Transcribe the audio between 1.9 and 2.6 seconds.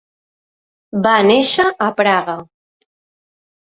a Praga.